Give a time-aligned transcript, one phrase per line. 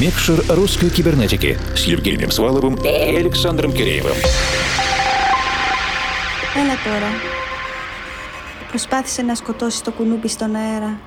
[0.00, 4.16] Микшер русской кибернетики с Евгением Сваловым и Александром Киреевым.
[6.56, 7.10] Έλα τώρα.
[8.68, 10.98] Προσπάθησε να σκοτώσει το κουνούπι στον αέρα.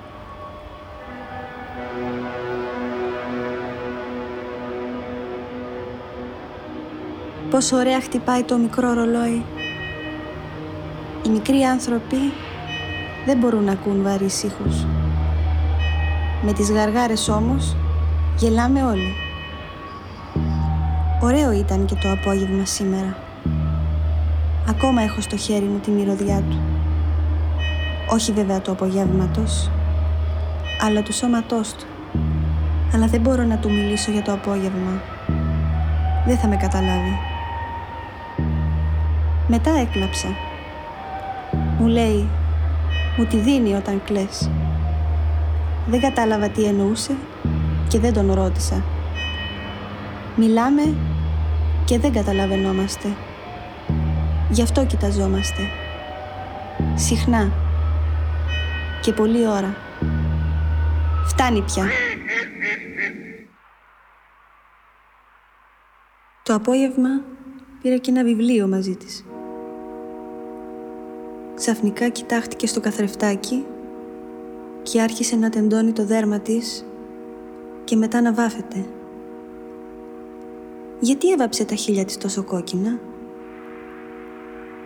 [7.49, 9.43] Πόσο ωραία χτυπάει το μικρό ρολόι.
[11.25, 12.17] Οι μικροί άνθρωποι
[13.25, 14.85] δεν μπορούν να ακούν βαρύς ήχους.
[16.41, 17.75] Με τις γαργάρες όμως
[18.36, 19.14] γελάμε όλοι.
[21.20, 23.16] Ωραίο ήταν και το απόγευμα σήμερα.
[24.68, 26.60] Ακόμα έχω στο χέρι μου τη μυρωδιά του.
[28.08, 29.70] Όχι βέβαια του απογεύματος,
[30.80, 31.86] αλλά του σώματός του.
[32.94, 35.02] Αλλά δεν μπορώ να του μιλήσω για το απόγευμα.
[36.26, 37.18] Δεν θα με καταλάβει.
[39.48, 40.28] Μετά έκλαψα.
[41.78, 42.28] Μου λέει,
[43.16, 44.50] μου τη δίνει όταν κλαις.
[45.86, 47.16] Δεν κατάλαβα τι εννοούσε
[47.88, 48.82] και δεν τον ρώτησα.
[50.36, 50.96] Μιλάμε
[51.84, 53.16] και δεν καταλαβαίνόμαστε.
[54.50, 55.62] Γι' αυτό κοιταζόμαστε.
[56.94, 57.52] Συχνά.
[59.00, 59.76] Και πολλή ώρα.
[61.26, 61.84] Φτάνει πια.
[66.42, 67.08] Το απόγευμα
[67.82, 69.24] πήρα και ένα βιβλίο μαζί της.
[71.54, 73.64] Ξαφνικά κοιτάχτηκε στο καθρεφτάκι
[74.82, 76.84] και άρχισε να τεντώνει το δέρμα της
[77.86, 78.84] και μετά να βάφεται.
[81.00, 82.98] Γιατί έβαψε τα χείλια της τόσο κόκκινα,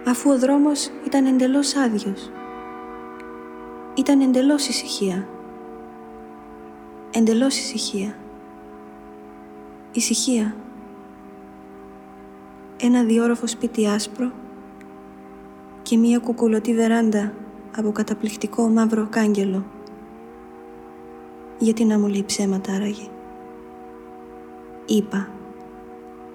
[0.07, 2.31] αφού ο δρόμος ήταν εντελώς άδειος.
[3.95, 5.29] Ήταν εντελώς ησυχία.
[7.11, 8.15] Εντελώς ησυχία.
[9.93, 10.57] Ησυχία.
[12.83, 14.33] Ένα διόροφο σπίτι άσπρο
[15.83, 17.33] και μία κουκουλωτή βεράντα
[17.77, 19.65] από καταπληκτικό μαύρο κάγκελο.
[21.63, 23.09] Γιατί να μου λέει ψέματα άραγε;
[24.87, 25.29] Είπα,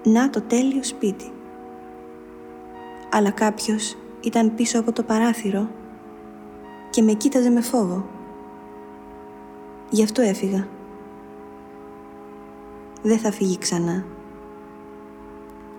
[0.04, 1.32] να το τέλειο σπίτι.
[3.10, 5.68] Αλλά κάποιος ήταν πίσω από το παράθυρο
[6.90, 8.06] και με κοίταζε με φόβο.
[9.90, 10.68] Γι' αυτό έφυγα.
[13.02, 14.04] Δεν θα φύγει ξανά.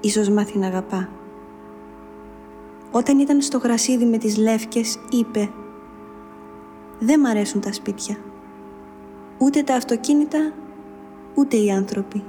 [0.02, 1.10] Ίσως μάθει να αγαπά.
[2.92, 5.50] Όταν ήταν στο γρασίδι με τις λεύκες, είπε
[7.00, 8.18] «Δεν μ' αρέσουν τα σπίτια.
[9.38, 10.54] Ούτε τα αυτοκίνητα,
[11.36, 12.24] ούτε οι άνθρωποι.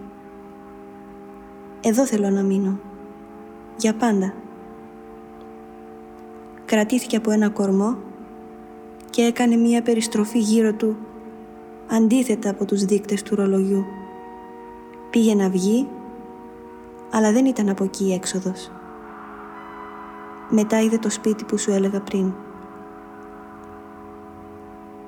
[1.81, 2.79] Εδώ θέλω να μείνω.
[3.77, 4.35] Για πάντα».
[6.65, 7.97] Κρατήθηκε από ένα κορμό
[9.11, 10.97] και έκανε μία περιστροφή γύρω του
[11.91, 13.85] αντίθετα από τους δείκτες του ρολογιού.
[15.11, 15.89] Πήγε να βγει,
[17.11, 18.71] αλλά δεν ήταν από εκεί η έξοδος.
[20.51, 22.33] Μετά είδε το σπίτι που σου έλεγα πριν.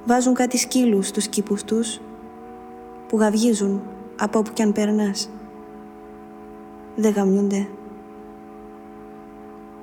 [0.04, 2.00] Βάζουν κάτι σκύλους στους κήπους τους
[3.08, 3.82] που γαυγίζουν
[4.18, 5.30] από όπου κι αν περνάς.
[6.96, 7.68] Δεν γαμιούνται.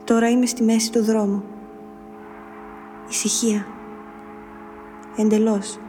[0.03, 1.43] Τώρα είμαι στη μέση του δρόμου.
[3.09, 3.65] Ησυχία.
[5.17, 5.79] Εντελώς.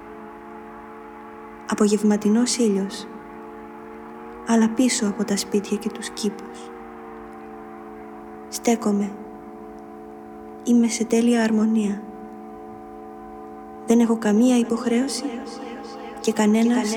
[1.68, 3.06] Απογευματινός ήλιος.
[4.46, 6.70] Αλλά πίσω από τα σπίτια και τους κήπους.
[8.48, 9.10] Στέκομαι
[10.68, 12.02] είμαι σε τέλεια αρμονία.
[13.88, 15.24] Δεν έχω καμία υποχρέωση
[16.20, 16.90] και κανένας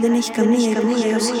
[0.00, 1.32] δεν έχει καμία υποχρέωση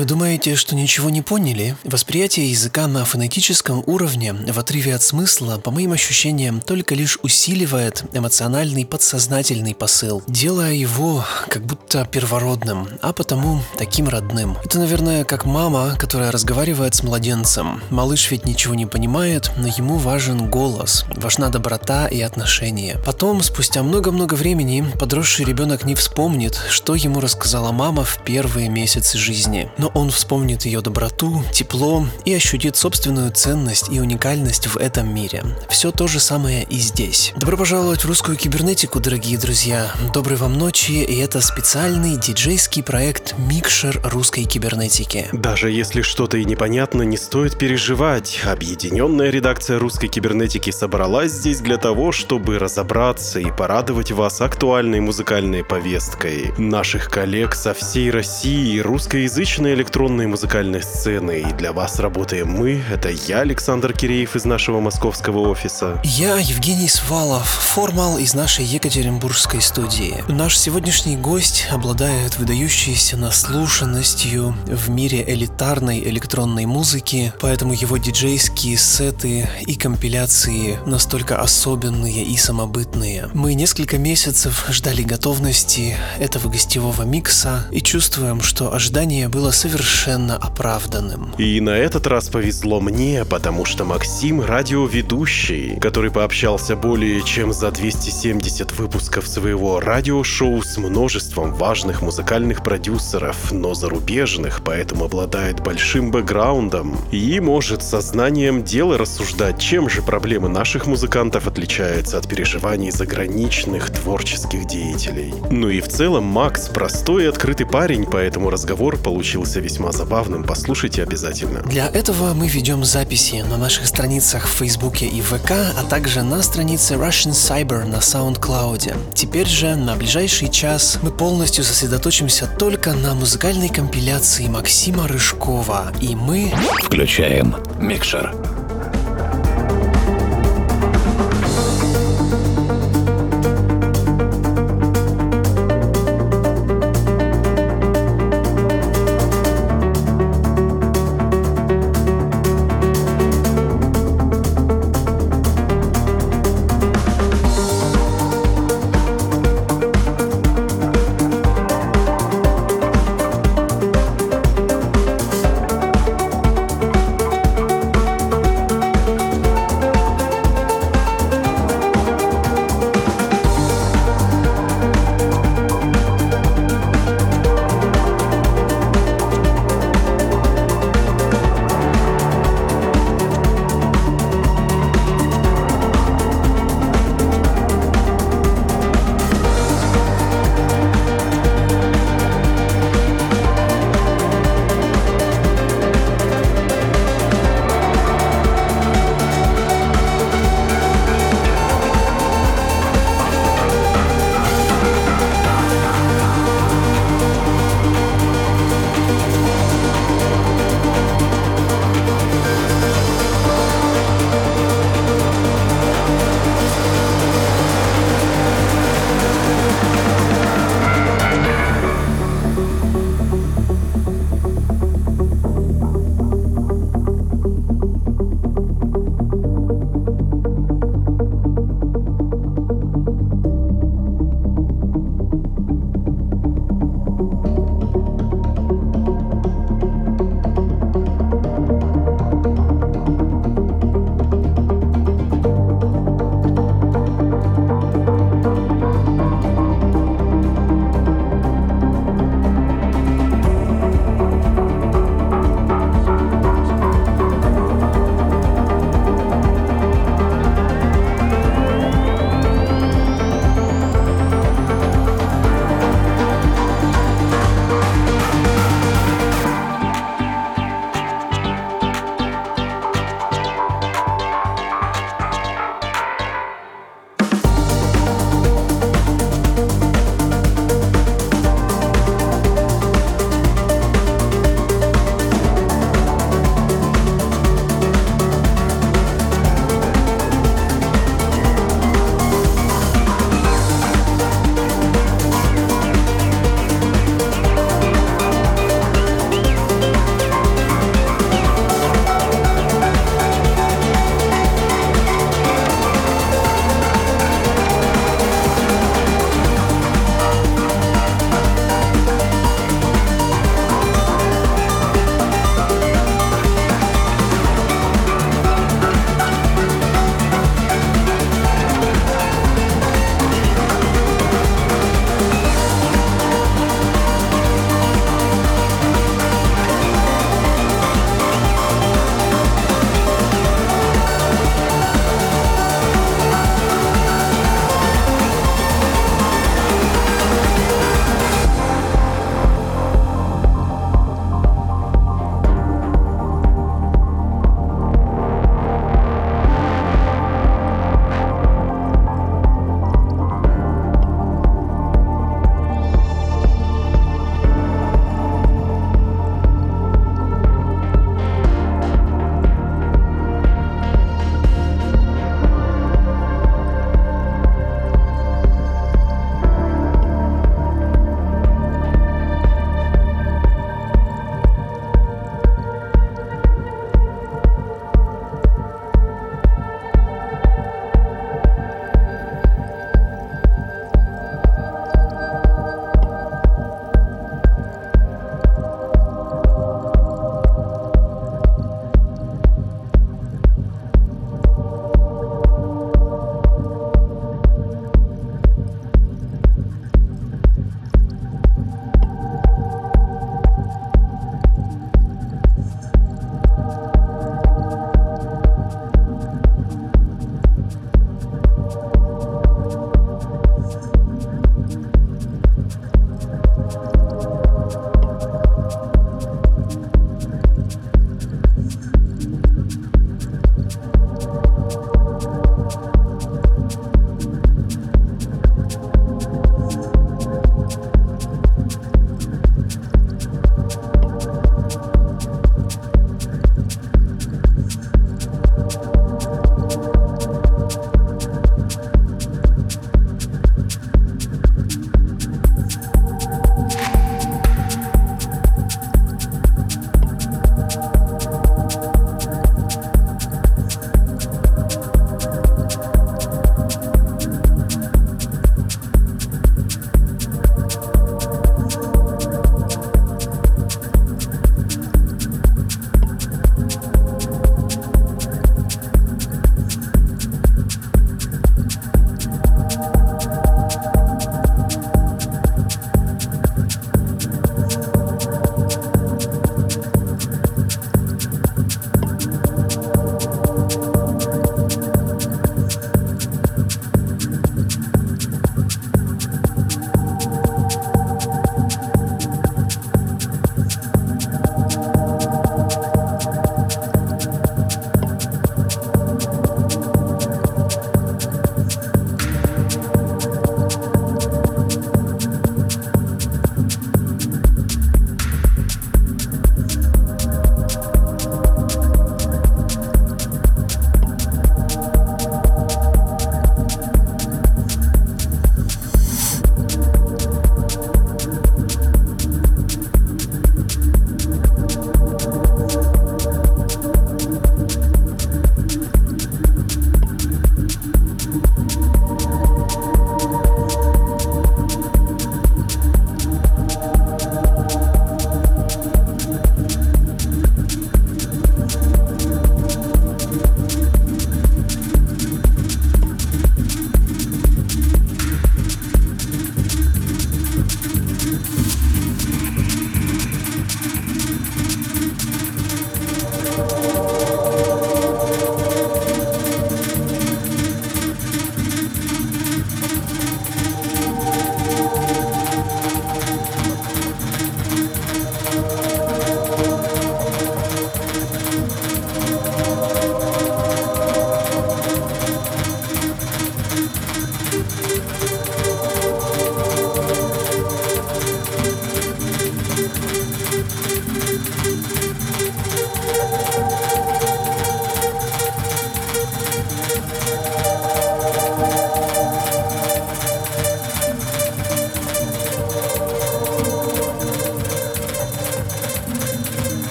[0.00, 1.76] Вы думаете, что ничего не поняли?
[1.84, 8.04] Восприятие языка на фонетическом уровне в отрыве от смысла, по моим ощущениям, только лишь усиливает
[8.14, 14.56] эмоциональный подсознательный посыл, делая его как будто первородным, а потому таким родным.
[14.64, 17.82] Это, наверное, как мама, которая разговаривает с младенцем.
[17.90, 22.96] Малыш ведь ничего не понимает, но ему важен голос, важна доброта и отношения.
[23.04, 29.18] Потом, спустя много-много времени, подросший ребенок не вспомнит, что ему рассказала мама в первые месяцы
[29.18, 35.14] жизни но он вспомнит ее доброту, тепло и ощутит собственную ценность и уникальность в этом
[35.14, 35.44] мире.
[35.68, 37.32] Все то же самое и здесь.
[37.36, 39.92] Добро пожаловать в русскую кибернетику, дорогие друзья.
[40.12, 45.28] Доброй вам ночи, и это специальный диджейский проект «Микшер русской кибернетики».
[45.32, 48.40] Даже если что-то и непонятно, не стоит переживать.
[48.44, 55.64] Объединенная редакция русской кибернетики собралась здесь для того, чтобы разобраться и порадовать вас актуальной музыкальной
[55.64, 56.52] повесткой.
[56.58, 61.40] Наших коллег со всей России русскоязычная современной электронной музыкальной сцены.
[61.40, 62.82] И для вас работаем мы.
[62.90, 66.00] Это я, Александр Киреев из нашего московского офиса.
[66.04, 70.24] Я Евгений Свалов, формал из нашей Екатеринбургской студии.
[70.28, 79.48] Наш сегодняшний гость обладает выдающейся наслушанностью в мире элитарной электронной музыки, поэтому его диджейские сеты
[79.66, 83.28] и компиляции настолько особенные и самобытные.
[83.34, 91.34] Мы несколько месяцев ждали готовности этого гостевого микса и чувствуем, что ожидание было совершенно оправданным.
[91.36, 97.70] И на этот раз повезло мне, потому что Максим радиоведущий, который пообщался более чем за
[97.70, 106.96] 270 выпусков своего радиошоу с множеством важных музыкальных продюсеров, но зарубежных, поэтому обладает большим бэкграундом
[107.12, 114.66] и может сознанием дела рассуждать, чем же проблемы наших музыкантов отличаются от переживаний заграничных творческих
[114.66, 115.34] деятелей.
[115.50, 120.44] Ну и в целом Макс простой и открытый парень, поэтому разговор получился весьма забавным.
[120.44, 121.62] Послушайте обязательно.
[121.62, 126.40] Для этого мы ведем записи на наших страницах в Фейсбуке и ВК, а также на
[126.42, 129.14] странице Russian Cyber на SoundCloud.
[129.14, 136.14] Теперь же на ближайший час мы полностью сосредоточимся только на музыкальной компиляции Максима Рыжкова, и
[136.14, 136.52] мы
[136.84, 138.59] Включаем микшер.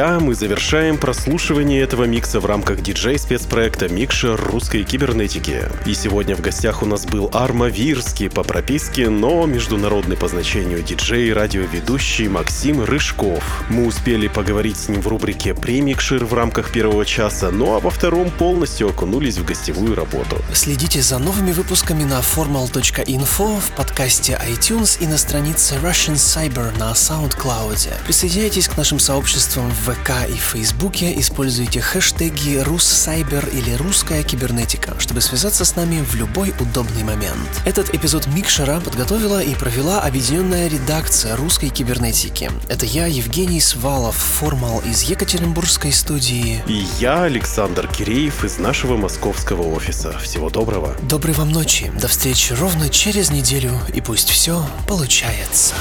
[0.00, 5.64] Друзья, мы завершаем прослушивание этого микса в рамках диджей-спецпроекта «Микшер русской кибернетики».
[5.84, 10.82] И сегодня в гостях у нас был Арма Вирский по прописке, но международный по значению
[10.82, 13.44] диджей и радиоведущий Максим Рыжков.
[13.68, 17.90] Мы успели поговорить с ним в рубрике «Премикшер» в рамках первого часа, ну а во
[17.90, 20.38] втором полностью окунулись в гостевую работу.
[20.54, 26.92] Следите за новыми выпусками на formal.info, в подкасте iTunes и на странице Russian Cyber на
[26.92, 28.04] SoundCloud.
[28.06, 35.20] Присоединяйтесь к нашим сообществам в ВК и Фейсбуке, используйте хэштеги «Руссайбер» или «Русская кибернетика», чтобы
[35.20, 37.62] связаться с нами в любой удобный момент.
[37.64, 42.50] Этот эпизод Микшера подготовила и провела объединенная редакция русской кибернетики.
[42.68, 46.62] Это я, Евгений Свалов, формал из Екатеринбургской студии.
[46.66, 50.16] И я, Александр Киреев, из нашего московского офиса.
[50.18, 50.96] Всего доброго.
[51.02, 51.90] Доброй вам ночи.
[52.00, 55.74] До встречи ровно через неделю, и пусть все получается.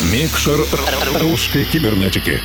[0.00, 0.60] Микшер
[1.20, 2.40] русской кибернетики.